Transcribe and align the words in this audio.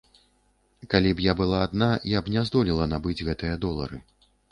Калі 0.93 1.11
б 1.19 1.23
я 1.25 1.35
была 1.41 1.59
адна, 1.65 1.89
я 2.13 2.19
б 2.23 2.33
не 2.37 2.41
здолела 2.47 2.87
набыць 2.95 3.25
гэтыя 3.29 3.59
долары. 3.67 4.01